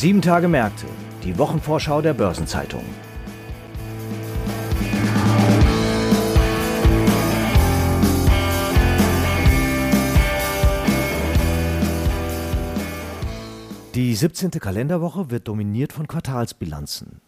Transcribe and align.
Sieben 0.00 0.22
Tage 0.22 0.46
Märkte, 0.46 0.86
die 1.24 1.36
Wochenvorschau 1.38 2.00
der 2.00 2.14
Börsenzeitung. 2.14 2.84
Die 13.96 14.14
17. 14.14 14.52
Kalenderwoche 14.52 15.32
wird 15.32 15.48
dominiert 15.48 15.92
von 15.92 16.06
Quartalsbilanzen. 16.06 17.20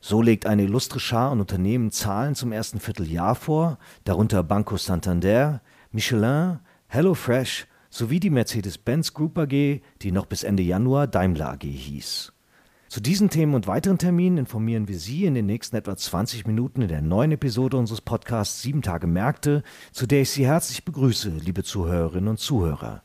So 0.00 0.22
legt 0.22 0.46
eine 0.46 0.62
illustre 0.62 0.98
Schar 0.98 1.32
an 1.32 1.40
Unternehmen 1.40 1.90
Zahlen 1.90 2.34
zum 2.34 2.50
ersten 2.50 2.80
Vierteljahr 2.80 3.34
vor, 3.34 3.76
darunter 4.04 4.42
Banco 4.42 4.78
Santander, 4.78 5.60
Michelin, 5.92 6.60
HelloFresh 6.88 7.66
sowie 7.90 8.20
die 8.20 8.30
Mercedes-Benz 8.30 9.14
Group 9.14 9.38
AG, 9.38 9.80
die 10.02 10.12
noch 10.12 10.26
bis 10.26 10.42
Ende 10.42 10.62
Januar 10.62 11.06
Daimler 11.06 11.52
AG 11.52 11.62
hieß. 11.62 12.32
Zu 12.88 13.00
diesen 13.00 13.30
Themen 13.30 13.54
und 13.54 13.66
weiteren 13.66 13.98
Terminen 13.98 14.38
informieren 14.38 14.86
wir 14.86 14.98
Sie 14.98 15.24
in 15.24 15.34
den 15.34 15.46
nächsten 15.46 15.74
etwa 15.74 15.96
20 15.96 16.46
Minuten 16.46 16.82
in 16.82 16.88
der 16.88 17.02
neuen 17.02 17.32
Episode 17.32 17.76
unseres 17.76 18.00
Podcasts 18.00 18.62
Sieben 18.62 18.80
Tage 18.80 19.08
Märkte, 19.08 19.64
zu 19.92 20.06
der 20.06 20.22
ich 20.22 20.30
Sie 20.30 20.46
herzlich 20.46 20.84
begrüße, 20.84 21.30
liebe 21.30 21.64
Zuhörerinnen 21.64 22.28
und 22.28 22.38
Zuhörer. 22.38 23.02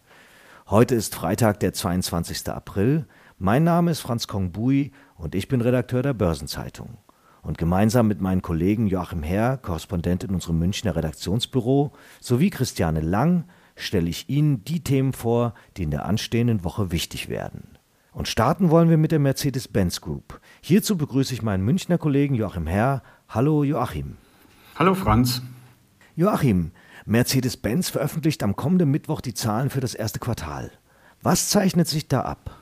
Heute 0.70 0.95
ist 0.95 1.16
Freitag, 1.16 1.59
der 1.59 1.73
22. 1.73 2.48
April. 2.49 3.07
Mein 3.40 3.63
Name 3.63 3.90
ist 3.90 4.02
Franz 4.02 4.27
Kongbui 4.27 4.91
und 5.16 5.34
ich 5.34 5.48
bin 5.48 5.62
Redakteur 5.62 6.04
der 6.04 6.13
Börsenzeitung. 6.13 6.99
Und 7.41 7.57
gemeinsam 7.57 8.07
mit 8.07 8.21
meinen 8.21 8.43
Kollegen 8.43 8.85
Joachim 8.85 9.23
Herr, 9.23 9.57
Korrespondent 9.57 10.23
in 10.23 10.35
unserem 10.35 10.59
Münchner 10.59 10.95
Redaktionsbüro, 10.95 11.91
sowie 12.20 12.52
Christiane 12.52 13.02
Lang 13.02 13.46
stelle 13.76 14.10
ich 14.10 14.30
Ihnen 14.30 14.64
die 14.64 14.84
Themen 14.84 15.14
vor, 15.14 15.54
die 15.77 15.84
in 15.84 15.91
der 15.91 16.05
anstehenden 16.05 16.64
Woche 16.64 16.91
wichtig 16.91 17.30
werden. 17.30 17.77
Und 18.14 18.27
starten 18.27 18.70
wollen 18.70 18.90
wir 18.90 18.98
mit 18.98 19.12
der 19.12 19.20
Mercedes-Benz 19.20 20.02
Group. 20.02 20.41
Hierzu 20.62 20.98
begrüße 20.98 21.34
ich 21.34 21.41
meinen 21.41 21.64
Münchner 21.64 21.98
Kollegen 21.98 22.36
Joachim 22.36 22.68
Herr. 22.68 23.04
Hallo 23.30 23.64
Joachim. 23.64 24.18
Hallo 24.76 24.96
Franz. 24.96 25.42
Joachim, 26.16 26.72
Mercedes-Benz 27.05 27.90
veröffentlicht 27.90 28.44
am 28.44 28.55
kommenden 28.55 28.92
Mittwoch 28.92 29.22
die 29.22 29.34
Zahlen 29.34 29.70
für 29.70 29.80
das 29.80 29.96
erste 29.96 30.20
Quartal. 30.20 30.72
Was 31.22 31.49
zeichnet 31.49 31.88
sich 31.88 32.08
da 32.08 32.22
ab? 32.22 32.58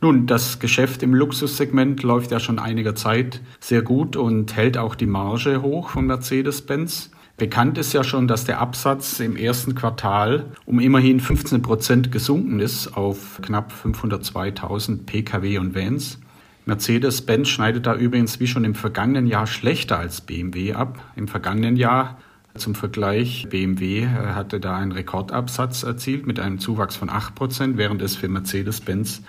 Nun, 0.00 0.26
das 0.26 0.58
Geschäft 0.58 1.02
im 1.02 1.14
Luxussegment 1.14 2.02
läuft 2.02 2.30
ja 2.30 2.38
schon 2.38 2.58
einiger 2.58 2.94
Zeit 2.94 3.40
sehr 3.58 3.82
gut 3.82 4.16
und 4.16 4.54
hält 4.54 4.76
auch 4.76 4.94
die 4.94 5.06
Marge 5.06 5.62
hoch 5.62 5.88
von 5.88 6.06
Mercedes-Benz. 6.06 7.10
Bekannt 7.36 7.78
ist 7.78 7.92
ja 7.92 8.04
schon, 8.04 8.28
dass 8.28 8.44
der 8.44 8.60
Absatz 8.60 9.18
im 9.18 9.36
ersten 9.36 9.74
Quartal 9.74 10.52
um 10.66 10.78
immerhin 10.78 11.18
15 11.18 11.62
Prozent 11.62 12.12
gesunken 12.12 12.60
ist 12.60 12.96
auf 12.96 13.40
knapp 13.42 13.72
502.000 13.72 15.04
Pkw 15.04 15.58
und 15.58 15.74
Vans. 15.74 16.20
Mercedes-Benz 16.66 17.48
schneidet 17.48 17.86
da 17.86 17.94
übrigens 17.96 18.38
wie 18.38 18.46
schon 18.46 18.64
im 18.64 18.76
vergangenen 18.76 19.26
Jahr 19.26 19.48
schlechter 19.48 19.98
als 19.98 20.20
BMW 20.20 20.74
ab. 20.74 21.02
Im 21.16 21.26
vergangenen 21.26 21.76
Jahr 21.76 22.18
zum 22.54 22.76
Vergleich, 22.76 23.48
BMW 23.50 24.02
äh, 24.02 24.06
hatte 24.06 24.60
da 24.60 24.76
einen 24.76 24.92
Rekordabsatz 24.92 25.82
erzielt 25.82 26.26
mit 26.26 26.38
einem 26.38 26.60
Zuwachs 26.60 26.94
von 26.94 27.10
8%, 27.10 27.76
während 27.76 28.00
es 28.00 28.14
für 28.14 28.28
Mercedes-Benz 28.28 29.22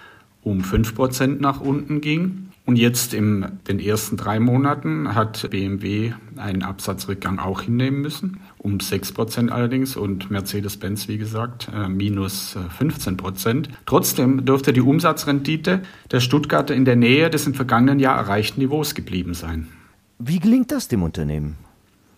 um 0.44 0.62
5% 0.62 1.42
nach 1.42 1.60
unten 1.60 2.02
ging. 2.02 2.52
Und 2.66 2.78
jetzt 2.78 3.14
in 3.14 3.60
den 3.68 3.80
ersten 3.80 4.18
drei 4.18 4.40
Monaten 4.40 5.14
hat 5.14 5.48
BMW 5.52 6.14
einen 6.36 6.64
Absatzrückgang 6.64 7.38
auch 7.38 7.62
hinnehmen 7.62 8.02
müssen, 8.02 8.40
um 8.58 8.80
6% 8.80 9.50
allerdings 9.50 9.96
und 9.96 10.32
Mercedes-Benz, 10.32 11.08
wie 11.08 11.20
gesagt, 11.20 11.70
äh, 11.72 11.88
minus 11.88 12.58
15%. 12.80 13.68
Äh, 13.68 13.72
Trotzdem 13.86 14.46
dürfte 14.46 14.74
die 14.74 14.82
Umsatzrendite 14.82 15.84
der 16.10 16.20
Stuttgarter 16.20 16.74
in 16.74 16.86
der 16.86 16.96
Nähe 16.96 17.30
des 17.30 17.46
im 17.46 17.54
vergangenen 17.54 18.00
Jahr 18.00 18.18
erreichten 18.18 18.62
Niveaus 18.62 18.96
geblieben 18.96 19.36
sein. 19.36 19.68
Wie 20.18 20.40
gelingt 20.40 20.72
das 20.72 20.88
dem 20.88 21.04
Unternehmen? 21.04 21.58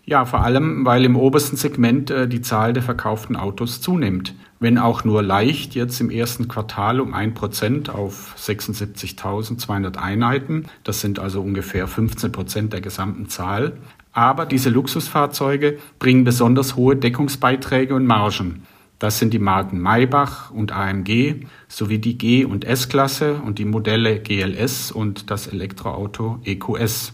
Ja, 0.08 0.24
vor 0.24 0.40
allem, 0.42 0.86
weil 0.86 1.04
im 1.04 1.16
obersten 1.16 1.56
Segment 1.56 2.10
äh, 2.10 2.26
die 2.26 2.40
Zahl 2.40 2.72
der 2.72 2.82
verkauften 2.82 3.36
Autos 3.36 3.82
zunimmt. 3.82 4.34
Wenn 4.58 4.78
auch 4.78 5.04
nur 5.04 5.22
leicht, 5.22 5.74
jetzt 5.74 6.00
im 6.00 6.08
ersten 6.08 6.48
Quartal 6.48 7.00
um 7.00 7.12
ein 7.12 7.34
Prozent 7.34 7.90
auf 7.90 8.34
76.200 8.38 9.98
Einheiten. 9.98 10.64
Das 10.82 11.02
sind 11.02 11.18
also 11.18 11.42
ungefähr 11.42 11.86
15 11.86 12.32
Prozent 12.32 12.72
der 12.72 12.80
gesamten 12.80 13.28
Zahl. 13.28 13.74
Aber 14.14 14.46
diese 14.46 14.70
Luxusfahrzeuge 14.70 15.78
bringen 15.98 16.24
besonders 16.24 16.74
hohe 16.74 16.96
Deckungsbeiträge 16.96 17.94
und 17.94 18.06
Margen. 18.06 18.62
Das 18.98 19.18
sind 19.18 19.34
die 19.34 19.38
Marken 19.38 19.78
Maybach 19.78 20.50
und 20.50 20.72
AMG 20.72 21.44
sowie 21.68 21.98
die 21.98 22.16
G- 22.16 22.46
und 22.46 22.64
S-Klasse 22.64 23.42
und 23.44 23.58
die 23.58 23.66
Modelle 23.66 24.20
GLS 24.20 24.90
und 24.90 25.30
das 25.30 25.48
Elektroauto 25.48 26.40
EQS. 26.44 27.12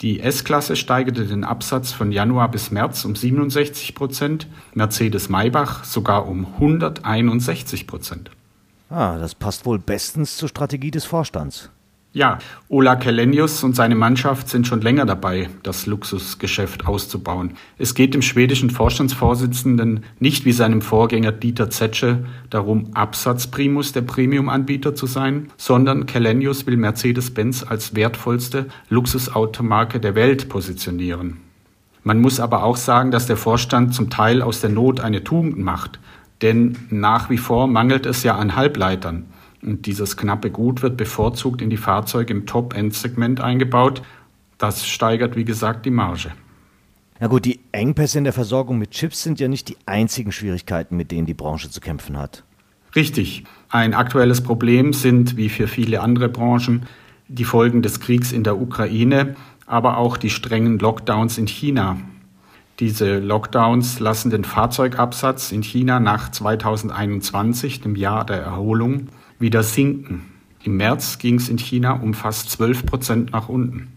Die 0.00 0.20
S-Klasse 0.20 0.76
steigerte 0.76 1.26
den 1.26 1.42
Absatz 1.42 1.90
von 1.90 2.12
Januar 2.12 2.50
bis 2.50 2.70
März 2.70 3.04
um 3.04 3.16
67 3.16 3.96
Prozent, 3.96 4.46
Mercedes-Maybach 4.74 5.82
sogar 5.82 6.28
um 6.28 6.46
161 6.54 7.86
Prozent. 7.88 8.30
Ah, 8.90 9.18
das 9.18 9.34
passt 9.34 9.66
wohl 9.66 9.80
bestens 9.80 10.36
zur 10.36 10.48
Strategie 10.48 10.92
des 10.92 11.04
Vorstands. 11.04 11.70
Ja, 12.18 12.38
Ola 12.68 12.96
Kellenius 12.96 13.62
und 13.62 13.76
seine 13.76 13.94
Mannschaft 13.94 14.48
sind 14.48 14.66
schon 14.66 14.80
länger 14.80 15.06
dabei, 15.06 15.50
das 15.62 15.86
Luxusgeschäft 15.86 16.88
auszubauen. 16.88 17.52
Es 17.78 17.94
geht 17.94 18.12
dem 18.12 18.22
schwedischen 18.22 18.70
Vorstandsvorsitzenden 18.70 20.02
nicht 20.18 20.44
wie 20.44 20.50
seinem 20.50 20.82
Vorgänger 20.82 21.30
Dieter 21.30 21.70
Zetsche 21.70 22.24
darum, 22.50 22.88
Absatzprimus 22.92 23.92
der 23.92 24.00
Premium-Anbieter 24.00 24.96
zu 24.96 25.06
sein, 25.06 25.52
sondern 25.56 26.06
Kellenius 26.06 26.66
will 26.66 26.76
Mercedes-Benz 26.76 27.62
als 27.62 27.94
wertvollste 27.94 28.66
Luxusautomarke 28.88 30.00
der 30.00 30.16
Welt 30.16 30.48
positionieren. 30.48 31.36
Man 32.02 32.20
muss 32.20 32.40
aber 32.40 32.64
auch 32.64 32.78
sagen, 32.78 33.12
dass 33.12 33.26
der 33.26 33.36
Vorstand 33.36 33.94
zum 33.94 34.10
Teil 34.10 34.42
aus 34.42 34.60
der 34.60 34.70
Not 34.70 34.98
eine 34.98 35.22
Tugend 35.22 35.58
macht, 35.58 36.00
denn 36.42 36.76
nach 36.90 37.30
wie 37.30 37.38
vor 37.38 37.68
mangelt 37.68 38.06
es 38.06 38.24
ja 38.24 38.34
an 38.34 38.56
Halbleitern. 38.56 39.26
Und 39.62 39.86
dieses 39.86 40.16
knappe 40.16 40.50
Gut 40.50 40.82
wird 40.82 40.96
bevorzugt 40.96 41.62
in 41.62 41.70
die 41.70 41.76
Fahrzeuge 41.76 42.32
im 42.32 42.46
Top-End-Segment 42.46 43.40
eingebaut. 43.40 44.02
Das 44.56 44.86
steigert, 44.86 45.36
wie 45.36 45.44
gesagt, 45.44 45.86
die 45.86 45.90
Marge. 45.90 46.32
Na 47.20 47.26
gut, 47.26 47.44
die 47.44 47.60
Engpässe 47.72 48.18
in 48.18 48.24
der 48.24 48.32
Versorgung 48.32 48.78
mit 48.78 48.92
Chips 48.92 49.22
sind 49.22 49.40
ja 49.40 49.48
nicht 49.48 49.68
die 49.68 49.76
einzigen 49.86 50.30
Schwierigkeiten, 50.30 50.96
mit 50.96 51.10
denen 51.10 51.26
die 51.26 51.34
Branche 51.34 51.68
zu 51.70 51.80
kämpfen 51.80 52.16
hat. 52.16 52.44
Richtig. 52.94 53.44
Ein 53.68 53.94
aktuelles 53.94 54.40
Problem 54.40 54.92
sind, 54.92 55.36
wie 55.36 55.48
für 55.48 55.66
viele 55.66 56.00
andere 56.00 56.28
Branchen, 56.28 56.86
die 57.26 57.44
Folgen 57.44 57.82
des 57.82 58.00
Kriegs 58.00 58.32
in 58.32 58.44
der 58.44 58.60
Ukraine, 58.60 59.34
aber 59.66 59.98
auch 59.98 60.16
die 60.16 60.30
strengen 60.30 60.78
Lockdowns 60.78 61.38
in 61.38 61.46
China. 61.46 61.98
Diese 62.78 63.18
Lockdowns 63.18 63.98
lassen 63.98 64.30
den 64.30 64.44
Fahrzeugabsatz 64.44 65.50
in 65.50 65.62
China 65.62 65.98
nach 65.98 66.30
2021, 66.30 67.80
dem 67.80 67.96
Jahr 67.96 68.24
der 68.24 68.40
Erholung, 68.40 69.08
wieder 69.38 69.62
sinken. 69.62 70.24
Im 70.64 70.76
März 70.76 71.18
ging 71.18 71.36
es 71.36 71.48
in 71.48 71.58
China 71.58 71.92
um 71.92 72.14
fast 72.14 72.50
12 72.50 72.86
Prozent 72.86 73.32
nach 73.32 73.48
unten. 73.48 73.92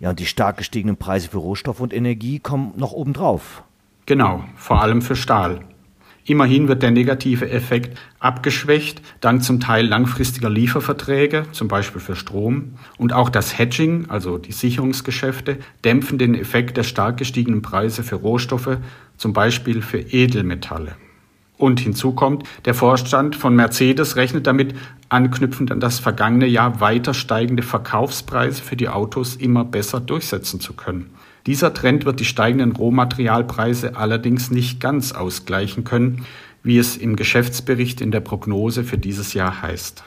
Ja, 0.00 0.10
und 0.10 0.18
die 0.18 0.26
stark 0.26 0.56
gestiegenen 0.56 0.96
Preise 0.96 1.28
für 1.28 1.38
Rohstoff 1.38 1.80
und 1.80 1.92
Energie 1.92 2.40
kommen 2.40 2.72
noch 2.76 2.92
obendrauf. 2.92 3.62
Genau, 4.06 4.44
vor 4.56 4.82
allem 4.82 5.00
für 5.00 5.14
Stahl. 5.14 5.60
Immerhin 6.24 6.68
wird 6.68 6.82
der 6.82 6.92
negative 6.92 7.50
Effekt 7.50 7.98
abgeschwächt, 8.20 9.02
dank 9.20 9.42
zum 9.42 9.58
Teil 9.58 9.86
langfristiger 9.86 10.50
Lieferverträge, 10.50 11.46
zum 11.50 11.66
Beispiel 11.66 12.00
für 12.00 12.14
Strom. 12.14 12.74
Und 12.96 13.12
auch 13.12 13.28
das 13.28 13.58
Hedging, 13.58 14.06
also 14.08 14.38
die 14.38 14.52
Sicherungsgeschäfte, 14.52 15.58
dämpfen 15.84 16.18
den 16.18 16.36
Effekt 16.36 16.76
der 16.76 16.84
stark 16.84 17.16
gestiegenen 17.16 17.62
Preise 17.62 18.04
für 18.04 18.16
Rohstoffe, 18.16 18.78
zum 19.16 19.32
Beispiel 19.32 19.82
für 19.82 19.98
Edelmetalle. 19.98 20.96
Und 21.62 21.78
hinzu 21.78 22.10
kommt, 22.10 22.42
der 22.64 22.74
Vorstand 22.74 23.36
von 23.36 23.54
Mercedes 23.54 24.16
rechnet 24.16 24.48
damit, 24.48 24.74
anknüpfend 25.08 25.70
an 25.70 25.78
das 25.78 26.00
vergangene 26.00 26.48
Jahr 26.48 26.80
weiter 26.80 27.14
steigende 27.14 27.62
Verkaufspreise 27.62 28.60
für 28.60 28.74
die 28.74 28.88
Autos 28.88 29.36
immer 29.36 29.64
besser 29.64 30.00
durchsetzen 30.00 30.58
zu 30.58 30.72
können. 30.72 31.10
Dieser 31.46 31.72
Trend 31.72 32.04
wird 32.04 32.18
die 32.18 32.24
steigenden 32.24 32.72
Rohmaterialpreise 32.72 33.94
allerdings 33.94 34.50
nicht 34.50 34.80
ganz 34.80 35.12
ausgleichen 35.12 35.84
können, 35.84 36.26
wie 36.64 36.78
es 36.78 36.96
im 36.96 37.14
Geschäftsbericht 37.14 38.00
in 38.00 38.10
der 38.10 38.22
Prognose 38.22 38.82
für 38.82 38.98
dieses 38.98 39.32
Jahr 39.32 39.62
heißt. 39.62 40.02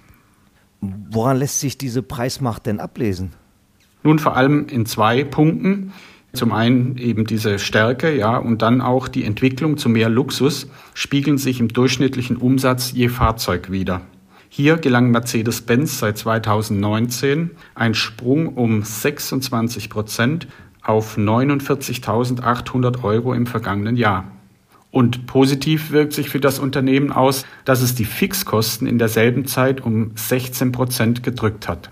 Woran 0.82 1.38
lässt 1.38 1.62
sich 1.62 1.78
diese 1.78 2.04
Preismacht 2.04 2.66
denn 2.66 2.82
ablesen? 2.82 3.32
Nun 4.04 4.20
vor 4.20 4.36
allem 4.36 4.68
in 4.68 4.86
zwei 4.86 5.24
Punkten. 5.24 5.94
Zum 6.36 6.52
einen 6.52 6.98
eben 6.98 7.26
diese 7.26 7.60
Stärke, 7.60 8.16
ja, 8.16 8.38
und 8.38 8.62
dann 8.62 8.82
auch 8.82 9.08
die 9.08 9.24
Entwicklung 9.24 9.78
zu 9.78 9.90
mehr 9.90 10.10
Luxus 10.10 10.70
spiegeln 10.94 11.38
sich 11.38 11.60
im 11.60 11.70
durchschnittlichen 11.70 12.38
Umsatz 12.38 12.92
je 12.92 13.10
Fahrzeug 13.10 13.72
wider. 13.72 14.02
Hier 14.50 14.78
gelang 14.78 15.12
Mercedes-Benz 15.12 16.00
seit 16.00 16.18
2019 16.18 17.52
ein 17.74 17.94
Sprung 17.94 18.56
um 18.56 18.84
26 18.84 19.90
Prozent 19.90 20.48
auf 20.82 21.18
49.800 21.18 23.04
Euro 23.04 23.34
im 23.34 23.48
vergangenen 23.48 23.98
Jahr. 23.98 24.32
Und 24.92 25.28
positiv 25.28 25.92
wirkt 25.92 26.14
sich 26.14 26.30
für 26.30 26.40
das 26.40 26.60
Unternehmen 26.60 27.12
aus, 27.12 27.46
dass 27.66 27.82
es 27.82 27.96
die 27.96 28.06
Fixkosten 28.06 28.88
in 28.88 28.98
derselben 28.98 29.46
Zeit 29.46 29.82
um 29.82 30.12
16 30.16 30.72
Prozent 30.72 31.24
gedrückt 31.24 31.68
hat. 31.68 31.90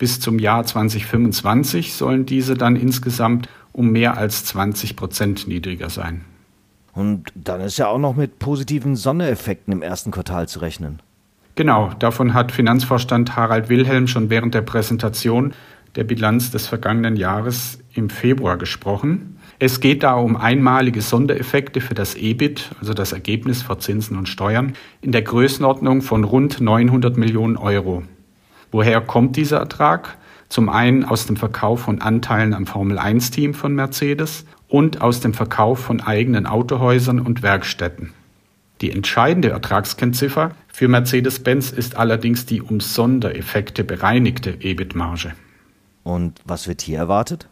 Bis 0.00 0.18
zum 0.18 0.38
Jahr 0.38 0.64
2025 0.64 1.92
sollen 1.92 2.24
diese 2.24 2.54
dann 2.54 2.74
insgesamt 2.74 3.50
um 3.72 3.90
mehr 3.90 4.16
als 4.16 4.46
20 4.46 4.96
Prozent 4.96 5.46
niedriger 5.46 5.90
sein. 5.90 6.22
Und 6.94 7.30
dann 7.34 7.60
ist 7.60 7.76
ja 7.76 7.88
auch 7.88 7.98
noch 7.98 8.16
mit 8.16 8.38
positiven 8.38 8.96
Sondereffekten 8.96 9.74
im 9.74 9.82
ersten 9.82 10.10
Quartal 10.10 10.48
zu 10.48 10.60
rechnen. 10.60 11.00
Genau, 11.54 11.90
davon 11.98 12.32
hat 12.32 12.50
Finanzvorstand 12.50 13.36
Harald 13.36 13.68
Wilhelm 13.68 14.06
schon 14.06 14.30
während 14.30 14.54
der 14.54 14.62
Präsentation 14.62 15.52
der 15.96 16.04
Bilanz 16.04 16.50
des 16.50 16.66
vergangenen 16.66 17.16
Jahres 17.16 17.78
im 17.92 18.08
Februar 18.08 18.56
gesprochen. 18.56 19.36
Es 19.58 19.80
geht 19.80 20.02
da 20.02 20.14
um 20.14 20.34
einmalige 20.34 21.02
Sondereffekte 21.02 21.82
für 21.82 21.94
das 21.94 22.14
EBIT, 22.14 22.70
also 22.80 22.94
das 22.94 23.12
Ergebnis 23.12 23.60
vor 23.60 23.80
Zinsen 23.80 24.16
und 24.16 24.30
Steuern, 24.30 24.72
in 25.02 25.12
der 25.12 25.20
Größenordnung 25.20 26.00
von 26.00 26.24
rund 26.24 26.62
900 26.62 27.18
Millionen 27.18 27.58
Euro. 27.58 28.02
Woher 28.70 29.00
kommt 29.00 29.36
dieser 29.36 29.58
Ertrag? 29.58 30.16
Zum 30.48 30.68
einen 30.68 31.04
aus 31.04 31.26
dem 31.26 31.36
Verkauf 31.36 31.82
von 31.82 32.00
Anteilen 32.00 32.54
am 32.54 32.66
Formel-1-Team 32.66 33.54
von 33.54 33.74
Mercedes 33.74 34.44
und 34.68 35.00
aus 35.00 35.20
dem 35.20 35.34
Verkauf 35.34 35.80
von 35.80 36.00
eigenen 36.00 36.46
Autohäusern 36.46 37.20
und 37.20 37.42
Werkstätten. 37.42 38.12
Die 38.80 38.90
entscheidende 38.90 39.50
Ertragskennziffer 39.50 40.52
für 40.72 40.88
Mercedes-Benz 40.88 41.70
ist 41.70 41.96
allerdings 41.96 42.46
die 42.46 42.62
um 42.62 42.80
Sondereffekte 42.80 43.84
bereinigte 43.84 44.56
EBIT-Marge. 44.60 45.32
Und 46.02 46.40
was 46.44 46.66
wird 46.66 46.80
hier 46.80 46.98
erwartet? 46.98 47.46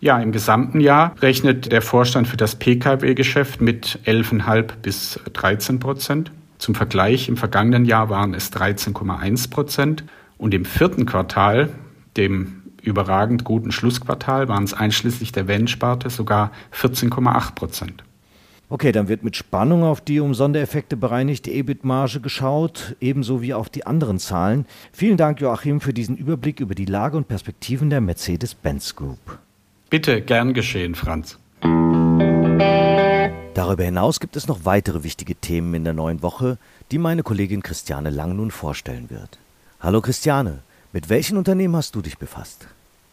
Ja, 0.00 0.18
im 0.18 0.32
gesamten 0.32 0.80
Jahr 0.80 1.14
rechnet 1.20 1.70
der 1.70 1.82
Vorstand 1.82 2.26
für 2.26 2.38
das 2.38 2.56
Pkw-Geschäft 2.56 3.60
mit 3.60 3.98
11,5 4.06 4.72
bis 4.80 5.20
13 5.32 5.78
Prozent. 5.78 6.32
Zum 6.56 6.74
Vergleich, 6.74 7.28
im 7.28 7.36
vergangenen 7.36 7.84
Jahr 7.84 8.08
waren 8.08 8.32
es 8.32 8.50
13,1 8.50 9.50
Prozent 9.50 10.04
und 10.40 10.54
im 10.54 10.64
vierten 10.64 11.04
Quartal, 11.04 11.68
dem 12.16 12.62
überragend 12.82 13.44
guten 13.44 13.72
Schlussquartal, 13.72 14.48
waren 14.48 14.64
es 14.64 14.72
einschließlich 14.72 15.32
der 15.32 15.46
Wellensparte 15.46 16.08
sogar 16.08 16.50
14,8 16.72 17.54
Prozent. 17.54 18.04
Okay, 18.70 18.90
dann 18.90 19.08
wird 19.08 19.22
mit 19.22 19.36
Spannung 19.36 19.82
auf 19.82 20.00
die 20.00 20.18
um 20.20 20.32
Sondereffekte 20.32 20.96
bereinigte 20.96 21.50
EBIT-Marge 21.50 22.20
geschaut, 22.20 22.96
ebenso 23.00 23.42
wie 23.42 23.52
auf 23.52 23.68
die 23.68 23.84
anderen 23.86 24.18
Zahlen. 24.18 24.64
Vielen 24.92 25.18
Dank, 25.18 25.40
Joachim, 25.40 25.80
für 25.82 25.92
diesen 25.92 26.16
Überblick 26.16 26.60
über 26.60 26.74
die 26.74 26.86
Lage 26.86 27.18
und 27.18 27.28
Perspektiven 27.28 27.90
der 27.90 28.00
Mercedes-Benz 28.00 28.96
Group. 28.96 29.38
Bitte, 29.90 30.22
gern 30.22 30.54
geschehen, 30.54 30.94
Franz. 30.94 31.38
Darüber 33.54 33.84
hinaus 33.84 34.20
gibt 34.20 34.36
es 34.36 34.48
noch 34.48 34.64
weitere 34.64 35.02
wichtige 35.02 35.34
Themen 35.34 35.74
in 35.74 35.84
der 35.84 35.92
neuen 35.92 36.22
Woche, 36.22 36.56
die 36.92 36.98
meine 36.98 37.24
Kollegin 37.24 37.62
Christiane 37.62 38.08
Lang 38.08 38.36
nun 38.36 38.50
vorstellen 38.50 39.10
wird. 39.10 39.38
Hallo 39.82 40.02
Christiane, 40.02 40.58
mit 40.92 41.08
welchen 41.08 41.38
Unternehmen 41.38 41.74
hast 41.74 41.94
du 41.94 42.02
dich 42.02 42.18
befasst? 42.18 42.66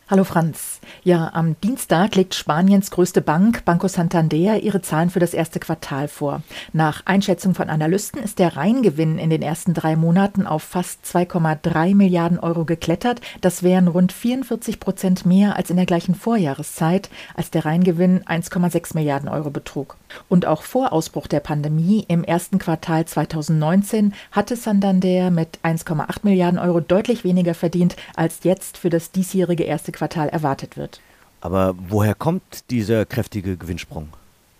Hallo 0.10 0.26
Franz. 0.26 0.82
Ja, 1.04 1.32
am 1.34 1.56
Dienstag 1.62 2.16
legt 2.16 2.36
Spaniens 2.36 2.92
größte 2.92 3.22
Bank, 3.22 3.64
Banco 3.64 3.88
Santander, 3.88 4.60
ihre 4.60 4.82
Zahlen 4.82 5.10
für 5.10 5.20
das 5.20 5.34
erste 5.34 5.60
Quartal 5.62 6.10
vor. 6.10 6.44
Nach 6.74 7.04
Einschätzung 7.06 7.56
von 7.56 7.70
Analysten 7.70 8.22
ist 8.22 8.40
der 8.40 8.58
Reingewinn 8.58 9.18
in 9.18 9.30
den 9.30 9.42
ersten 9.42 9.74
drei 9.74 9.96
Monaten 9.96 10.46
auf 10.46 10.64
fast 10.64 11.06
2,3 11.06 11.96
Milliarden 11.96 12.40
Euro 12.40 12.66
geklettert. 12.66 13.22
Das 13.40 13.64
wären 13.64 13.88
rund 13.88 14.12
44 14.12 14.82
Prozent 14.82 15.26
mehr 15.26 15.56
als 15.56 15.70
in 15.70 15.78
der 15.78 15.86
gleichen 15.86 16.16
Vorjahreszeit, 16.16 17.10
als 17.36 17.50
der 17.50 17.64
Reingewinn 17.64 18.24
1,6 18.24 18.94
Milliarden 18.94 19.30
Euro 19.30 19.52
betrug. 19.52 19.96
Und 20.30 20.46
auch 20.46 20.62
vor 20.62 20.94
Ausbruch 20.94 21.28
der 21.28 21.40
Pandemie 21.40 22.06
im 22.08 22.24
ersten 22.24 22.60
Quartal 22.60 23.06
2019 23.06 24.14
hatte 24.32 24.56
Santander 24.56 25.32
mit 25.32 25.60
1,8 25.64 26.20
Milliarden 26.24 26.60
Euro 26.60 26.80
deutlich 26.80 27.24
weniger 27.24 27.54
verdient 27.54 27.96
als 28.16 28.40
jetzt 28.44 28.78
für 28.78 28.90
das 28.90 29.12
diesjährige 29.12 29.64
erste 29.64 29.92
Quartal 29.92 30.30
erwartet 30.30 30.78
wird. 30.78 31.02
Aber 31.42 31.76
woher 31.78 32.16
kommt 32.16 32.70
dieser 32.72 33.06
kräftige 33.06 33.58
Gewinnsprung? 33.58 34.10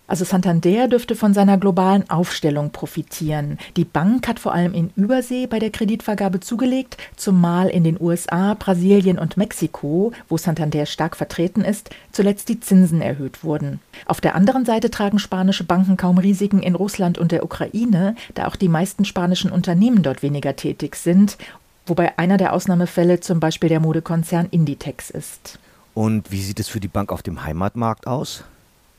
Also 0.08 0.24
Santander 0.24 0.88
dürfte 0.88 1.14
von 1.14 1.34
seiner 1.34 1.58
globalen 1.58 2.08
Aufstellung 2.10 2.70
profitieren. 2.70 3.58
Die 3.76 3.84
Bank 3.84 4.26
hat 4.26 4.40
vor 4.40 4.52
allem 4.52 4.74
in 4.74 4.90
Übersee 4.96 5.46
bei 5.46 5.58
der 5.58 5.70
Kreditvergabe 5.70 6.40
zugelegt, 6.40 6.96
zumal 7.14 7.68
in 7.68 7.84
den 7.84 8.00
USA, 8.00 8.54
Brasilien 8.54 9.18
und 9.18 9.36
Mexiko, 9.36 10.12
wo 10.28 10.36
Santander 10.36 10.86
stark 10.86 11.14
vertreten 11.14 11.60
ist, 11.60 11.90
zuletzt 12.10 12.48
die 12.48 12.58
Zinsen 12.58 13.02
erhöht 13.02 13.44
wurden. 13.44 13.80
Auf 14.06 14.20
der 14.20 14.34
anderen 14.34 14.64
Seite 14.64 14.90
tragen 14.90 15.18
spanische 15.18 15.64
Banken 15.64 15.96
kaum 15.96 16.18
Risiken 16.18 16.62
in 16.62 16.74
Russland 16.74 17.18
und 17.18 17.30
der 17.30 17.44
Ukraine, 17.44 18.16
da 18.34 18.48
auch 18.48 18.56
die 18.56 18.68
meisten 18.68 19.04
spanischen 19.04 19.52
Unternehmen 19.52 20.02
dort 20.02 20.22
weniger 20.22 20.56
tätig 20.56 20.96
sind 20.96 21.36
wobei 21.88 22.18
einer 22.18 22.36
der 22.36 22.52
Ausnahmefälle 22.52 23.20
zum 23.20 23.40
Beispiel 23.40 23.68
der 23.68 23.80
Modekonzern 23.80 24.46
Inditex 24.50 25.10
ist. 25.10 25.58
Und 25.94 26.30
wie 26.30 26.42
sieht 26.42 26.60
es 26.60 26.68
für 26.68 26.80
die 26.80 26.88
Bank 26.88 27.10
auf 27.12 27.22
dem 27.22 27.44
Heimatmarkt 27.44 28.06
aus? 28.06 28.44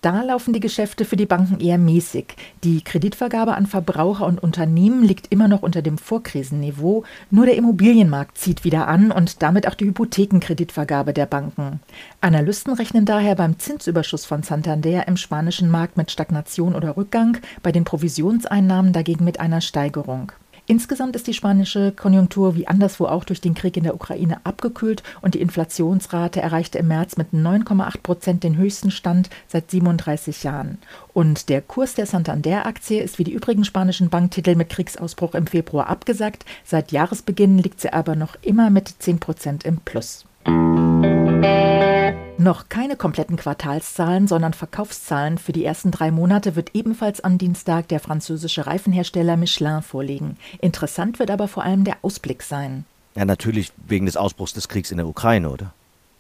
Da 0.01 0.21
laufen 0.21 0.53
die 0.53 0.61
Geschäfte 0.61 1.03
für 1.03 1.17
die 1.17 1.25
Banken 1.25 1.59
eher 1.59 1.77
mäßig. 1.77 2.35
Die 2.63 2.81
Kreditvergabe 2.81 3.55
an 3.55 3.65
Verbraucher 3.65 4.25
und 4.25 4.41
Unternehmen 4.41 5.03
liegt 5.03 5.27
immer 5.29 5.49
noch 5.49 5.61
unter 5.61 5.81
dem 5.81 5.97
Vorkrisenniveau. 5.97 7.03
Nur 7.31 7.45
der 7.45 7.57
Immobilienmarkt 7.57 8.37
zieht 8.37 8.63
wieder 8.63 8.87
an 8.87 9.11
und 9.11 9.41
damit 9.41 9.67
auch 9.67 9.73
die 9.73 9.85
Hypothekenkreditvergabe 9.85 11.11
der 11.11 11.25
Banken. 11.25 11.81
Analysten 12.21 12.73
rechnen 12.73 13.03
daher 13.03 13.35
beim 13.35 13.59
Zinsüberschuss 13.59 14.25
von 14.25 14.41
Santander 14.41 15.05
im 15.07 15.17
spanischen 15.17 15.69
Markt 15.69 15.97
mit 15.97 16.11
Stagnation 16.11 16.75
oder 16.75 16.95
Rückgang, 16.95 17.37
bei 17.61 17.73
den 17.73 17.83
Provisionseinnahmen 17.83 18.93
dagegen 18.93 19.25
mit 19.25 19.41
einer 19.41 19.59
Steigerung. 19.59 20.31
Insgesamt 20.69 21.15
ist 21.15 21.25
die 21.25 21.33
spanische 21.33 21.91
Konjunktur 21.91 22.53
wie 22.53 22.67
anderswo 22.67 23.07
auch 23.07 23.23
durch 23.23 23.41
den 23.41 23.55
Krieg 23.55 23.75
in 23.75 23.85
der 23.85 23.95
Ukraine 23.95 24.37
abgekühlt 24.43 25.01
und 25.19 25.33
die 25.33 25.41
Inflationsrate 25.41 26.43
erreichte 26.43 26.77
im 26.77 26.89
März 26.89 27.17
mit 27.17 27.33
9,8 27.33 28.03
Prozent 28.03 28.43
den 28.43 28.55
höchsten 28.55 28.91
Stand 28.91 29.31
seit 29.47 29.71
37 29.71 30.43
Jahren. 30.43 30.77
Und 31.11 31.49
der 31.49 31.63
Kurs 31.63 31.95
der 31.95 32.05
Santander-Aktie 32.05 33.01
ist 33.01 33.17
wie 33.17 33.23
die 33.23 33.33
übrigen 33.33 33.65
spanischen 33.65 34.11
Banktitel 34.11 34.53
mit 34.53 34.69
Kriegsausbruch 34.69 35.33
im 35.33 35.47
Februar 35.47 35.87
abgesagt. 35.87 36.45
Seit 36.63 36.91
Jahresbeginn 36.91 37.57
liegt 37.57 37.81
sie 37.81 37.91
aber 37.91 38.15
noch 38.15 38.35
immer 38.43 38.69
mit 38.69 38.89
10 38.89 39.19
Prozent 39.19 39.63
im 39.63 39.77
Plus. 39.77 40.27
Noch 42.37 42.69
keine 42.69 42.95
kompletten 42.95 43.35
Quartalszahlen, 43.35 44.27
sondern 44.27 44.53
Verkaufszahlen 44.53 45.37
für 45.37 45.51
die 45.51 45.65
ersten 45.65 45.91
drei 45.91 46.09
Monate 46.09 46.55
wird 46.55 46.73
ebenfalls 46.73 47.21
am 47.21 47.37
Dienstag 47.37 47.89
der 47.89 47.99
französische 47.99 48.65
Reifenhersteller 48.65 49.35
Michelin 49.35 49.81
vorlegen. 49.81 50.37
Interessant 50.61 51.19
wird 51.19 51.31
aber 51.31 51.49
vor 51.49 51.63
allem 51.63 51.83
der 51.83 51.97
Ausblick 52.01 52.43
sein. 52.43 52.85
Ja, 53.15 53.25
natürlich 53.25 53.73
wegen 53.87 54.05
des 54.05 54.15
Ausbruchs 54.15 54.53
des 54.53 54.69
Kriegs 54.69 54.91
in 54.91 54.97
der 54.97 55.07
Ukraine, 55.07 55.49
oder? 55.49 55.73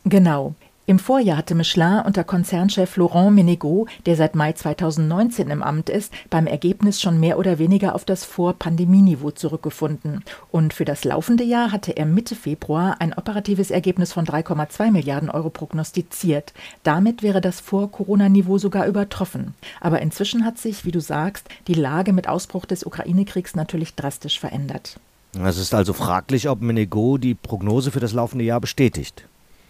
Genau. 0.03 0.55
Im 0.89 0.97
Vorjahr 0.97 1.37
hatte 1.37 1.53
Michelin 1.53 2.01
unter 2.03 2.23
Konzernchef 2.23 2.97
Laurent 2.97 3.35
Menegot, 3.35 3.87
der 4.07 4.15
seit 4.15 4.33
Mai 4.33 4.53
2019 4.53 5.51
im 5.51 5.61
Amt 5.61 5.87
ist, 5.87 6.11
beim 6.31 6.47
Ergebnis 6.47 6.99
schon 6.99 7.19
mehr 7.19 7.37
oder 7.37 7.59
weniger 7.59 7.93
auf 7.93 8.05
das 8.05 8.25
Vor-Pandemieniveau 8.25 9.29
zurückgefunden. 9.29 10.23
Und 10.49 10.73
für 10.73 10.85
das 10.85 11.03
laufende 11.03 11.43
Jahr 11.43 11.71
hatte 11.71 11.95
er 11.95 12.07
Mitte 12.07 12.33
Februar 12.33 12.95
ein 12.97 13.13
operatives 13.13 13.69
Ergebnis 13.69 14.13
von 14.13 14.25
3,2 14.25 14.89
Milliarden 14.89 15.29
Euro 15.29 15.51
prognostiziert. 15.51 16.53
Damit 16.81 17.21
wäre 17.21 17.39
das 17.39 17.59
Vor-Corona-Niveau 17.59 18.57
sogar 18.57 18.87
übertroffen. 18.87 19.53
Aber 19.81 20.01
inzwischen 20.01 20.43
hat 20.43 20.57
sich, 20.57 20.85
wie 20.85 20.91
du 20.91 21.01
sagst, 21.01 21.47
die 21.67 21.75
Lage 21.75 22.13
mit 22.13 22.27
Ausbruch 22.27 22.65
des 22.65 22.83
Ukraine-Kriegs 22.83 23.53
natürlich 23.55 23.93
drastisch 23.93 24.39
verändert. 24.39 24.99
Es 25.39 25.59
ist 25.59 25.75
also 25.75 25.93
fraglich, 25.93 26.49
ob 26.49 26.61
Menegot 26.61 27.23
die 27.23 27.35
Prognose 27.35 27.91
für 27.91 27.99
das 27.99 28.13
laufende 28.13 28.43
Jahr 28.43 28.59
bestätigt. 28.59 29.27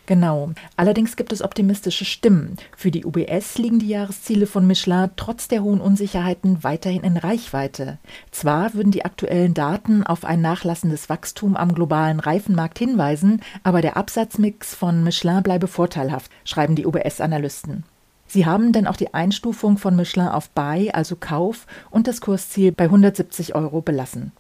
Genau. 0.09 0.49
Allerdings 0.75 1.17
gibt 1.17 1.31
es 1.31 1.43
optimistische 1.43 2.03
Stimmen. 2.03 2.57
Für 2.75 2.89
die 2.89 3.05
UBS 3.05 3.59
liegen 3.59 3.77
die 3.77 3.89
Jahresziele 3.89 4.47
von 4.47 4.65
Michelin 4.65 5.11
trotz 5.15 5.47
der 5.47 5.61
hohen 5.61 5.79
Unsicherheiten 5.79 6.63
weiterhin 6.63 7.03
in 7.03 7.15
Reichweite. 7.15 7.99
Zwar 8.31 8.73
würden 8.73 8.91
die 8.91 9.05
aktuellen 9.05 9.53
Daten 9.53 10.03
auf 10.03 10.25
ein 10.25 10.41
nachlassendes 10.41 11.09
Wachstum 11.09 11.55
am 11.55 11.75
globalen 11.75 12.19
Reifenmarkt 12.19 12.79
hinweisen, 12.79 13.43
aber 13.61 13.83
der 13.83 13.97
Absatzmix 13.97 14.73
von 14.73 15.03
Michelin 15.03 15.43
bleibe 15.43 15.67
vorteilhaft, 15.67 16.31
schreiben 16.43 16.73
die 16.73 16.87
UBS-Analysten. 16.87 17.83
Sie 18.25 18.47
haben 18.47 18.71
denn 18.71 18.87
auch 18.87 18.97
die 18.97 19.13
Einstufung 19.13 19.77
von 19.77 19.95
Michelin 19.95 20.29
auf 20.29 20.49
Buy, 20.49 20.89
also 20.89 21.17
Kauf, 21.17 21.67
und 21.91 22.07
das 22.07 22.19
Kursziel 22.19 22.71
bei 22.71 22.85
170 22.85 23.53
Euro 23.53 23.81
belassen. 23.81 24.31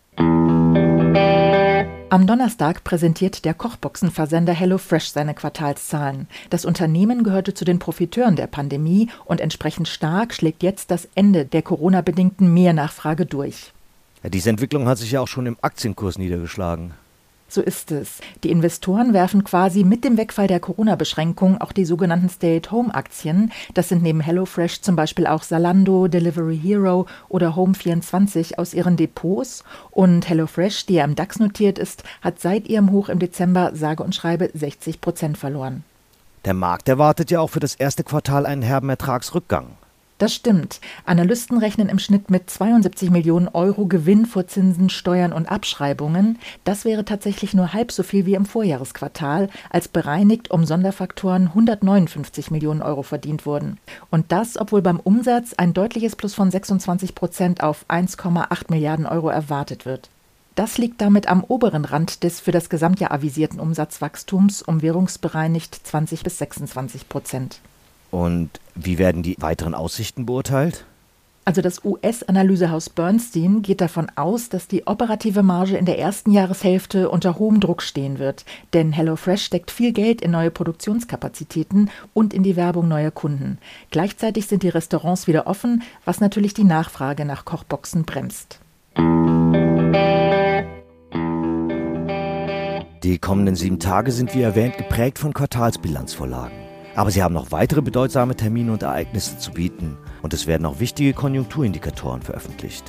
Am 2.11 2.25
Donnerstag 2.25 2.83
präsentiert 2.83 3.45
der 3.45 3.53
Kochboxenversender 3.53 4.51
HelloFresh 4.51 5.09
seine 5.09 5.35
Quartalszahlen. 5.35 6.27
Das 6.49 6.65
Unternehmen 6.65 7.23
gehörte 7.23 7.53
zu 7.53 7.65
den 7.65 7.77
Profiteuren 7.77 8.35
der 8.35 8.47
Pandemie 8.47 9.09
und 9.25 9.39
entsprechend 9.39 9.87
stark 9.87 10.33
schlägt 10.33 10.63
jetzt 10.63 10.89
das 10.89 11.07
Ende 11.13 11.45
der 11.45 11.61
Corona-bedingten 11.61 12.51
Mehrnachfrage 12.51 13.27
durch. 13.27 13.73
Ja, 14.23 14.31
diese 14.31 14.49
Entwicklung 14.49 14.87
hat 14.87 14.97
sich 14.97 15.11
ja 15.11 15.21
auch 15.21 15.27
schon 15.27 15.45
im 15.45 15.57
Aktienkurs 15.61 16.17
niedergeschlagen. 16.17 16.93
So 17.49 17.61
ist 17.61 17.91
es. 17.91 18.19
Die 18.43 18.51
Investoren 18.51 19.11
werfen 19.13 19.43
quasi 19.43 19.83
mit 19.83 20.03
dem 20.03 20.17
Wegfall 20.17 20.45
der 20.45 20.59
Corona-Beschränkungen 20.59 21.59
auch 21.59 21.71
die 21.71 21.83
sogenannten 21.83 22.29
Stay-at-Home-Aktien. 22.29 23.51
Das 23.73 23.89
sind 23.89 24.03
neben 24.03 24.21
HelloFresh 24.21 24.81
zum 24.81 24.95
Beispiel 24.95 25.25
auch 25.25 25.41
Salando, 25.41 26.07
Delivery 26.07 26.57
Hero 26.57 27.07
oder 27.27 27.55
Home24 27.55 28.59
aus 28.59 28.75
ihren 28.75 28.97
Depots. 28.97 29.63
Und 29.89 30.29
HelloFresh, 30.29 30.85
die 30.85 30.93
ja 30.95 31.03
im 31.03 31.15
DAX 31.15 31.39
notiert 31.39 31.79
ist, 31.79 32.03
hat 32.21 32.39
seit 32.39 32.67
ihrem 32.67 32.91
Hoch 32.91 33.09
im 33.09 33.17
Dezember 33.17 33.71
sage 33.73 34.03
und 34.03 34.13
schreibe 34.13 34.51
60 34.53 35.01
Prozent 35.01 35.37
verloren. 35.37 35.83
Der 36.45 36.53
Markt 36.53 36.87
erwartet 36.87 37.31
ja 37.31 37.39
auch 37.39 37.49
für 37.49 37.59
das 37.59 37.75
erste 37.75 38.03
Quartal 38.03 38.45
einen 38.45 38.61
herben 38.61 38.89
Ertragsrückgang. 38.89 39.71
Das 40.19 40.33
stimmt. 40.33 40.81
Analysten 41.05 41.57
rechnen 41.57 41.87
im 41.87 41.97
Schnitt 41.97 42.29
mit 42.29 42.49
72 42.49 43.09
Millionen 43.09 43.47
Euro 43.47 43.85
Gewinn 43.85 44.25
vor 44.25 44.47
Zinsen, 44.47 44.89
Steuern 44.89 45.31
und 45.31 45.49
Abschreibungen. 45.49 46.37
Das 46.65 46.83
wäre 46.83 47.05
tatsächlich 47.05 47.53
nur 47.53 47.71
halb 47.71 47.93
so 47.93 48.03
viel 48.03 48.25
wie 48.25 48.33
im 48.33 48.45
Vorjahresquartal, 48.45 49.47
als 49.69 49.87
bereinigt 49.87 50.51
um 50.51 50.65
Sonderfaktoren 50.65 51.47
159 51.47 52.51
Millionen 52.51 52.81
Euro 52.81 53.01
verdient 53.01 53.45
wurden. 53.45 53.77
Und 54.11 54.33
das, 54.33 54.59
obwohl 54.59 54.81
beim 54.81 54.99
Umsatz 54.99 55.53
ein 55.53 55.73
deutliches 55.73 56.17
Plus 56.17 56.35
von 56.35 56.51
26 56.51 57.15
Prozent 57.15 57.63
auf 57.63 57.85
1,8 57.87 58.65
Milliarden 58.67 59.05
Euro 59.05 59.29
erwartet 59.29 59.85
wird. 59.85 60.09
Das 60.55 60.77
liegt 60.77 60.99
damit 60.99 61.29
am 61.29 61.45
oberen 61.45 61.85
Rand 61.85 62.25
des 62.25 62.41
für 62.41 62.51
das 62.51 62.69
Gesamtjahr 62.69 63.13
avisierten 63.13 63.61
Umsatzwachstums 63.61 64.63
um 64.63 64.81
währungsbereinigt 64.81 65.87
20 65.87 66.23
bis 66.23 66.39
26 66.39 67.07
Prozent. 67.07 67.61
Und 68.11 68.49
wie 68.75 68.97
werden 68.97 69.23
die 69.23 69.35
weiteren 69.39 69.73
Aussichten 69.73 70.25
beurteilt? 70.25 70.85
Also 71.49 71.61
das 71.63 71.83
US-Analysehaus 71.83 72.91
Bernstein 72.91 73.63
geht 73.63 73.81
davon 73.81 74.11
aus, 74.15 74.49
dass 74.49 74.67
die 74.67 74.85
operative 74.85 75.41
Marge 75.41 75.77
in 75.77 75.85
der 75.85 75.97
ersten 75.97 76.29
Jahreshälfte 76.29 77.09
unter 77.09 77.39
hohem 77.39 77.59
Druck 77.59 77.81
stehen 77.81 78.19
wird. 78.19 78.45
Denn 78.73 78.91
HelloFresh 78.91 79.45
steckt 79.45 79.71
viel 79.71 79.91
Geld 79.91 80.21
in 80.21 80.29
neue 80.29 80.51
Produktionskapazitäten 80.51 81.89
und 82.13 82.35
in 82.35 82.43
die 82.43 82.55
Werbung 82.55 82.87
neuer 82.87 83.09
Kunden. 83.09 83.57
Gleichzeitig 83.89 84.45
sind 84.45 84.61
die 84.61 84.69
Restaurants 84.69 85.25
wieder 85.25 85.47
offen, 85.47 85.81
was 86.05 86.21
natürlich 86.21 86.53
die 86.53 86.65
Nachfrage 86.65 87.25
nach 87.25 87.45
Kochboxen 87.45 88.03
bremst. 88.03 88.59
Die 93.01 93.17
kommenden 93.17 93.55
sieben 93.55 93.79
Tage 93.79 94.11
sind 94.11 94.35
wie 94.35 94.43
erwähnt 94.43 94.77
geprägt 94.77 95.17
von 95.17 95.33
Quartalsbilanzvorlagen. 95.33 96.68
Aber 96.99 97.11
sie 97.11 97.23
haben 97.23 97.33
noch 97.33 97.53
weitere 97.53 97.81
bedeutsame 97.81 98.35
Termine 98.35 98.73
und 98.73 98.83
Ereignisse 98.83 99.37
zu 99.37 99.51
bieten 99.51 99.97
und 100.21 100.33
es 100.33 100.47
werden 100.47 100.65
auch 100.65 100.81
wichtige 100.81 101.13
Konjunkturindikatoren 101.13 102.21
veröffentlicht. 102.21 102.83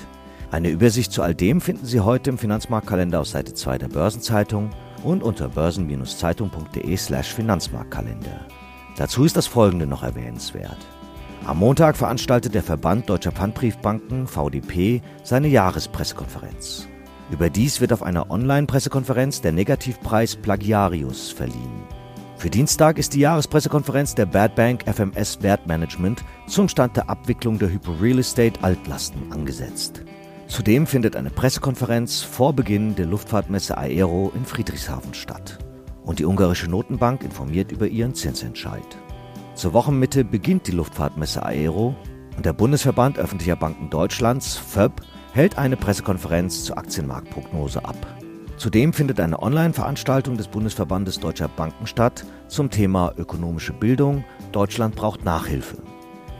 Eine 0.50 0.70
Übersicht 0.70 1.12
zu 1.12 1.22
all 1.22 1.32
dem 1.32 1.60
finden 1.60 1.86
Sie 1.86 2.00
heute 2.00 2.30
im 2.30 2.36
Finanzmarktkalender 2.36 3.20
auf 3.20 3.28
Seite 3.28 3.54
2 3.54 3.78
der 3.78 3.86
Börsenzeitung 3.86 4.70
und 5.04 5.22
unter 5.22 5.48
börsen-zeitung.de/slash 5.50 7.32
Finanzmarktkalender. 7.32 8.46
Dazu 8.96 9.22
ist 9.22 9.36
das 9.36 9.46
folgende 9.46 9.86
noch 9.86 10.02
erwähnenswert. 10.02 10.78
Am 11.46 11.60
Montag 11.60 11.96
veranstaltet 11.96 12.52
der 12.56 12.64
Verband 12.64 13.08
Deutscher 13.08 13.30
Pfandbriefbanken 13.30 14.26
VDP 14.26 15.02
seine 15.22 15.46
Jahrespressekonferenz. 15.46 16.88
Überdies 17.30 17.80
wird 17.80 17.92
auf 17.92 18.02
einer 18.02 18.28
Online-Pressekonferenz 18.28 19.40
der 19.40 19.52
Negativpreis 19.52 20.34
Plagiarius 20.34 21.30
verliehen. 21.30 21.99
Für 22.40 22.48
Dienstag 22.48 22.96
ist 22.96 23.12
die 23.12 23.20
Jahrespressekonferenz 23.20 24.14
der 24.14 24.24
Bad 24.24 24.54
Bank 24.54 24.84
FMS 24.90 25.42
Wertmanagement 25.42 26.24
zum 26.46 26.70
Stand 26.70 26.96
der 26.96 27.10
Abwicklung 27.10 27.58
der 27.58 27.68
Hypo 27.70 27.92
Real 28.00 28.18
Estate 28.18 28.64
Altlasten 28.64 29.30
angesetzt. 29.30 30.02
Zudem 30.46 30.86
findet 30.86 31.16
eine 31.16 31.28
Pressekonferenz 31.28 32.22
vor 32.22 32.54
Beginn 32.54 32.94
der 32.94 33.04
Luftfahrtmesse 33.04 33.76
Aero 33.76 34.32
in 34.34 34.46
Friedrichshafen 34.46 35.12
statt. 35.12 35.58
Und 36.02 36.18
die 36.18 36.24
ungarische 36.24 36.66
Notenbank 36.66 37.24
informiert 37.24 37.72
über 37.72 37.86
ihren 37.86 38.14
Zinsentscheid. 38.14 38.96
Zur 39.54 39.74
Wochenmitte 39.74 40.24
beginnt 40.24 40.66
die 40.66 40.72
Luftfahrtmesse 40.72 41.44
Aero 41.44 41.94
und 42.38 42.46
der 42.46 42.54
Bundesverband 42.54 43.18
öffentlicher 43.18 43.56
Banken 43.56 43.90
Deutschlands, 43.90 44.56
FÖB, 44.56 45.02
hält 45.34 45.58
eine 45.58 45.76
Pressekonferenz 45.76 46.64
zur 46.64 46.78
Aktienmarktprognose 46.78 47.84
ab. 47.84 47.98
Zudem 48.60 48.92
findet 48.92 49.18
eine 49.20 49.40
Online-Veranstaltung 49.40 50.36
des 50.36 50.48
Bundesverbandes 50.48 51.18
Deutscher 51.18 51.48
Banken 51.48 51.86
statt 51.86 52.26
zum 52.46 52.68
Thema 52.68 53.14
ökonomische 53.16 53.72
Bildung. 53.72 54.22
Deutschland 54.52 54.94
braucht 54.94 55.24
Nachhilfe. 55.24 55.78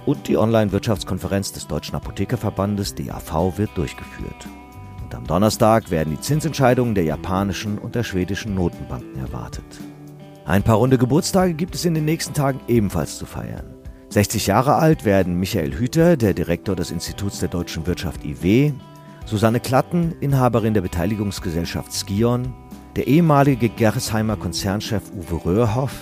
Und 0.05 0.29
die 0.29 0.37
Online-Wirtschaftskonferenz 0.37 1.53
des 1.53 1.67
Deutschen 1.67 1.97
Apothekerverbandes 1.97 2.95
DAV 2.95 3.57
wird 3.57 3.71
durchgeführt. 3.75 4.47
Und 5.03 5.15
am 5.15 5.27
Donnerstag 5.27 5.91
werden 5.91 6.15
die 6.15 6.21
Zinsentscheidungen 6.21 6.95
der 6.95 7.05
japanischen 7.05 7.79
und 7.79 7.95
der 7.95 8.03
schwedischen 8.03 8.55
Notenbanken 8.55 9.19
erwartet. 9.19 9.81
Ein 10.45 10.63
paar 10.63 10.77
runde 10.77 10.99
Geburtstage 10.99 11.55
gibt 11.55 11.75
es 11.75 11.87
in 11.87 11.95
den 11.95 12.05
nächsten 12.05 12.35
Tagen 12.35 12.61
ebenfalls 12.69 13.17
zu 13.17 13.25
feiern. 13.25 13.65
60 14.11 14.47
Jahre 14.47 14.75
alt 14.75 15.07
werden 15.07 15.41
Michael 15.41 15.73
Hüter, 15.73 16.19
der 16.19 16.35
Direktor 16.35 16.77
des 16.77 16.91
Instituts 16.91 17.41
der 17.41 17.49
deutschen 17.49 17.87
Wirtschaft 17.87 18.27
IW, 18.27 18.75
Susanne 19.31 19.61
Klatten, 19.61 20.17
Inhaberin 20.19 20.75
der 20.75 20.81
Beteiligungsgesellschaft 20.81 21.93
Skion, 21.93 22.53
der 22.97 23.07
ehemalige 23.07 23.69
Gerresheimer 23.69 24.35
Konzernchef 24.37 25.05
Uwe 25.13 25.45
Röhrhoff, 25.45 25.93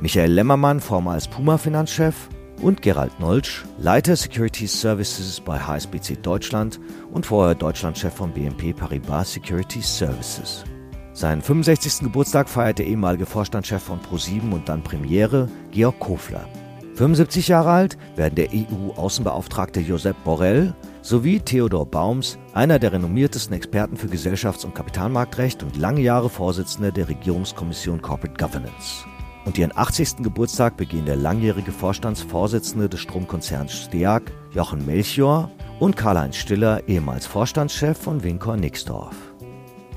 Michael 0.00 0.32
Lemmermann, 0.32 0.80
vormals 0.80 1.28
Puma-Finanzchef 1.28 2.28
und 2.60 2.82
Gerald 2.82 3.20
Nolsch, 3.20 3.64
Leiter 3.78 4.16
Securities 4.16 4.80
Services 4.80 5.40
bei 5.40 5.56
HSBC 5.56 6.20
Deutschland 6.20 6.80
und 7.12 7.26
vorher 7.26 7.54
Deutschlandchef 7.54 8.12
von 8.12 8.32
BNP 8.32 8.72
Paribas 8.72 9.34
Securities 9.34 9.96
Services. 9.96 10.64
Seinen 11.12 11.42
65. 11.42 12.00
Geburtstag 12.00 12.48
feiert 12.48 12.80
der 12.80 12.86
ehemalige 12.86 13.24
Vorstandschef 13.24 13.84
von 13.84 14.00
ProSieben 14.00 14.52
und 14.52 14.68
dann 14.68 14.82
Premiere, 14.82 15.48
Georg 15.70 16.00
Kofler. 16.00 16.48
75 16.96 17.46
Jahre 17.46 17.70
alt 17.70 17.98
werden 18.16 18.34
der 18.34 18.48
EU-Außenbeauftragte 18.52 19.78
Josep 19.78 20.16
Borrell 20.24 20.74
sowie 21.04 21.38
Theodor 21.38 21.84
Baums, 21.84 22.38
einer 22.54 22.78
der 22.78 22.92
renommiertesten 22.92 23.54
Experten 23.54 23.96
für 23.98 24.08
Gesellschafts- 24.08 24.64
und 24.64 24.74
Kapitalmarktrecht 24.74 25.62
und 25.62 25.76
lange 25.76 26.00
Jahre 26.00 26.30
Vorsitzender 26.30 26.90
der 26.90 27.08
Regierungskommission 27.08 28.00
Corporate 28.00 28.42
Governance. 28.42 29.04
Und 29.44 29.58
ihren 29.58 29.76
80. 29.76 30.22
Geburtstag 30.22 30.78
begehen 30.78 31.04
der 31.04 31.16
langjährige 31.16 31.72
Vorstandsvorsitzende 31.72 32.88
des 32.88 33.00
Stromkonzerns 33.00 33.72
Steag, 33.72 34.32
Jochen 34.52 34.86
Melchior, 34.86 35.50
und 35.78 35.94
Karl-Heinz 35.94 36.36
Stiller, 36.36 36.88
ehemals 36.88 37.26
Vorstandschef 37.26 37.98
von 37.98 38.24
Wincor 38.24 38.56
Nixdorf. 38.56 39.14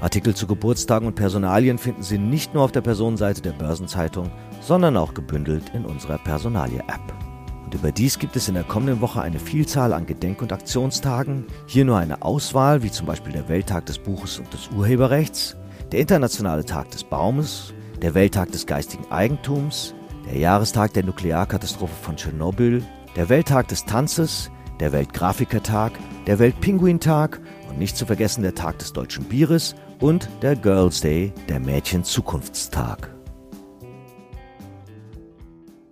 Artikel 0.01 0.35
zu 0.35 0.45
Geburtstagen 0.45 1.07
und 1.07 1.15
Personalien 1.15 1.77
finden 1.77 2.03
Sie 2.03 2.17
nicht 2.17 2.53
nur 2.53 2.63
auf 2.63 2.73
der 2.73 2.81
Personenseite 2.81 3.41
der 3.41 3.53
Börsenzeitung, 3.53 4.29
sondern 4.59 4.97
auch 4.97 5.13
gebündelt 5.13 5.71
in 5.73 5.85
unserer 5.85 6.17
Personalie-App. 6.17 7.26
Und 7.67 7.73
überdies 7.73 8.17
gibt 8.17 8.37
es 8.37 8.47
in 8.47 8.53
der 8.53 8.63
kommenden 8.63 9.01
Woche 9.01 9.21
eine 9.21 9.39
Vielzahl 9.39 9.91
an 9.91 10.05
Gedenk- 10.05 10.41
und 10.41 10.53
Aktionstagen. 10.53 11.45
Hier 11.65 11.83
nur 11.83 11.97
eine 11.97 12.21
Auswahl, 12.21 12.81
wie 12.81 12.91
zum 12.91 13.07
Beispiel 13.07 13.33
der 13.33 13.49
Welttag 13.49 13.85
des 13.87 13.99
Buches 13.99 14.39
und 14.39 14.53
des 14.53 14.69
Urheberrechts, 14.69 15.57
der 15.91 15.99
Internationale 15.99 16.63
Tag 16.63 16.91
des 16.91 17.03
Baumes, 17.03 17.73
der 18.01 18.13
Welttag 18.13 18.53
des 18.53 18.67
geistigen 18.67 19.11
Eigentums, 19.11 19.93
der 20.25 20.37
Jahrestag 20.37 20.93
der 20.93 21.03
Nuklearkatastrophe 21.03 21.93
von 22.03 22.15
Tschernobyl, 22.15 22.85
der 23.17 23.27
Welttag 23.27 23.67
des 23.67 23.83
Tanzes, 23.83 24.49
der 24.79 24.93
Weltgrafikertag, 24.93 25.91
der 26.25 26.39
Weltpinguintag 26.39 27.41
und 27.67 27.79
nicht 27.79 27.97
zu 27.97 28.05
vergessen 28.05 28.43
der 28.43 28.55
Tag 28.55 28.79
des 28.79 28.93
deutschen 28.93 29.25
Bieres 29.25 29.75
und 29.99 30.29
der 30.41 30.55
Girls 30.55 31.01
Day, 31.01 31.33
der 31.49 31.59
Mädchen-Zukunftstag. 31.59 33.16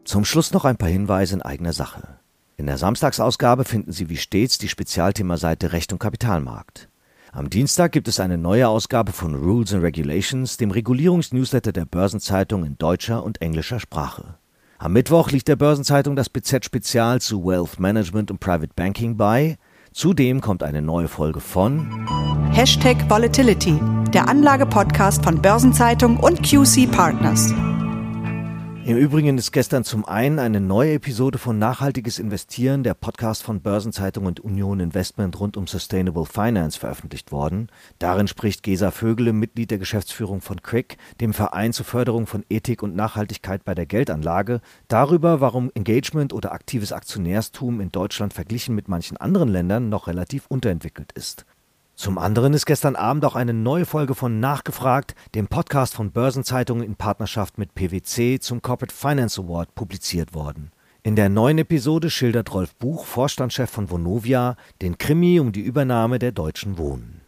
Zum 0.05 0.23
Schluss 0.23 0.53
noch 0.53 0.65
ein 0.65 0.77
paar 0.77 0.87
Hinweise 0.87 1.33
in 1.33 1.41
eigener 1.41 1.73
Sache. 1.73 2.19
In 2.57 2.67
der 2.67 2.77
Samstagsausgabe 2.77 3.63
finden 3.63 3.91
Sie 3.91 4.07
wie 4.07 4.17
stets 4.17 4.59
die 4.59 4.69
Spezialthemaseite 4.69 5.73
Recht 5.73 5.91
und 5.91 5.99
Kapitalmarkt. 5.99 6.89
Am 7.31 7.49
Dienstag 7.49 7.91
gibt 7.91 8.07
es 8.07 8.19
eine 8.19 8.37
neue 8.37 8.67
Ausgabe 8.67 9.11
von 9.11 9.33
Rules 9.33 9.73
and 9.73 9.81
Regulations, 9.83 10.57
dem 10.57 10.69
Regulierungsnewsletter 10.69 11.71
der 11.71 11.85
Börsenzeitung 11.85 12.65
in 12.65 12.77
deutscher 12.77 13.23
und 13.23 13.41
englischer 13.41 13.79
Sprache. 13.79 14.35
Am 14.77 14.93
Mittwoch 14.93 15.31
liegt 15.31 15.47
der 15.47 15.55
Börsenzeitung 15.55 16.15
das 16.15 16.29
BZ-Spezial 16.29 17.19
zu 17.19 17.43
Wealth 17.43 17.79
Management 17.79 18.29
und 18.29 18.39
Private 18.39 18.73
Banking 18.75 19.17
bei. 19.17 19.57
Zudem 19.91 20.39
kommt 20.39 20.61
eine 20.61 20.83
neue 20.83 21.07
Folge 21.07 21.39
von 21.39 22.07
Hashtag 22.51 23.09
Volatility, 23.09 23.79
der 24.13 24.29
Anlage-Podcast 24.29 25.23
von 25.23 25.41
Börsenzeitung 25.41 26.17
und 26.17 26.43
QC 26.43 26.85
Partners. 26.91 27.51
Im 28.85 28.97
Übrigen 28.97 29.39
ist 29.39 29.51
gestern 29.51 29.83
zum 29.83 30.05
einen 30.05 30.37
eine 30.37 30.61
neue 30.61 30.93
Episode 30.93 31.39
von 31.39 31.57
Nachhaltiges 31.57 32.19
Investieren, 32.19 32.83
der 32.83 32.93
Podcast 32.93 33.41
von 33.41 33.61
Börsenzeitung 33.61 34.27
und 34.27 34.41
Union 34.41 34.79
Investment 34.79 35.39
rund 35.39 35.57
um 35.57 35.65
Sustainable 35.65 36.27
Finance 36.27 36.77
veröffentlicht 36.77 37.31
worden. 37.31 37.69
Darin 37.97 38.27
spricht 38.27 38.61
Gesa 38.61 38.91
Vögele, 38.91 39.33
Mitglied 39.33 39.71
der 39.71 39.79
Geschäftsführung 39.79 40.39
von 40.39 40.61
Crick, 40.61 40.97
dem 41.19 41.33
Verein 41.33 41.73
zur 41.73 41.87
Förderung 41.87 42.27
von 42.27 42.45
Ethik 42.47 42.83
und 42.83 42.95
Nachhaltigkeit 42.95 43.65
bei 43.65 43.73
der 43.73 43.87
Geldanlage, 43.87 44.61
darüber, 44.87 45.41
warum 45.41 45.71
Engagement 45.73 46.31
oder 46.31 46.51
aktives 46.51 46.91
Aktionärstum 46.91 47.81
in 47.81 47.91
Deutschland 47.91 48.33
verglichen 48.33 48.75
mit 48.75 48.87
manchen 48.87 49.17
anderen 49.17 49.49
Ländern 49.49 49.89
noch 49.89 50.05
relativ 50.05 50.45
unterentwickelt 50.45 51.11
ist. 51.13 51.47
Zum 51.95 52.17
anderen 52.17 52.53
ist 52.53 52.65
gestern 52.65 52.97
Abend 52.97 53.23
auch 53.23 53.35
eine 53.35 53.53
neue 53.53 53.85
Folge 53.85 54.15
von 54.15 54.41
Nachgefragt, 54.41 55.15
dem 55.33 55.47
Podcast 55.47 55.95
von 55.95 56.11
Börsenzeitungen 56.11 56.83
in 56.83 56.95
Partnerschaft 56.95 57.57
mit 57.57 57.73
PwC 57.73 58.39
zum 58.41 58.61
Corporate 58.61 58.93
Finance 58.93 59.41
Award 59.41 59.73
publiziert 59.75 60.33
worden. 60.33 60.71
In 61.03 61.15
der 61.15 61.29
neuen 61.29 61.57
Episode 61.57 62.09
schildert 62.09 62.53
Rolf 62.53 62.75
Buch, 62.75 63.05
Vorstandschef 63.05 63.69
von 63.69 63.89
Vonovia, 63.89 64.57
den 64.81 64.97
Krimi 64.97 65.39
um 65.39 65.53
die 65.53 65.61
Übernahme 65.61 66.19
der 66.19 66.33
Deutschen 66.33 66.77
Wohnen. 66.77 67.21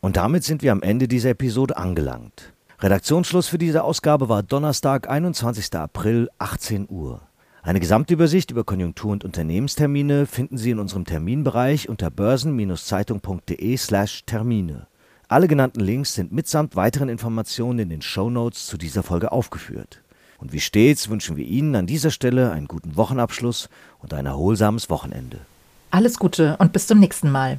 Und 0.00 0.16
damit 0.16 0.44
sind 0.44 0.62
wir 0.62 0.72
am 0.72 0.82
Ende 0.82 1.08
dieser 1.08 1.30
Episode 1.30 1.76
angelangt. 1.76 2.54
Redaktionsschluss 2.80 3.48
für 3.48 3.58
diese 3.58 3.84
Ausgabe 3.84 4.30
war 4.30 4.42
Donnerstag, 4.42 5.10
21. 5.10 5.74
April, 5.74 6.30
18 6.38 6.86
Uhr. 6.88 7.20
Eine 7.66 7.80
Gesamtübersicht 7.80 8.52
über 8.52 8.62
Konjunktur- 8.62 9.10
und 9.10 9.24
Unternehmenstermine 9.24 10.26
finden 10.26 10.56
Sie 10.56 10.70
in 10.70 10.78
unserem 10.78 11.04
Terminbereich 11.04 11.88
unter 11.88 12.12
börsen-zeitung.de/termine. 12.12 14.86
Alle 15.26 15.48
genannten 15.48 15.80
Links 15.80 16.14
sind 16.14 16.30
mitsamt 16.30 16.76
weiteren 16.76 17.08
Informationen 17.08 17.80
in 17.80 17.88
den 17.88 18.02
Show 18.02 18.30
Notes 18.30 18.68
zu 18.68 18.78
dieser 18.78 19.02
Folge 19.02 19.32
aufgeführt. 19.32 20.00
Und 20.38 20.52
wie 20.52 20.60
stets 20.60 21.08
wünschen 21.08 21.36
wir 21.36 21.44
Ihnen 21.44 21.74
an 21.74 21.88
dieser 21.88 22.12
Stelle 22.12 22.52
einen 22.52 22.68
guten 22.68 22.96
Wochenabschluss 22.96 23.68
und 23.98 24.14
ein 24.14 24.26
erholsames 24.26 24.88
Wochenende. 24.88 25.40
Alles 25.90 26.20
Gute 26.20 26.56
und 26.58 26.72
bis 26.72 26.86
zum 26.86 27.00
nächsten 27.00 27.32
Mal. 27.32 27.58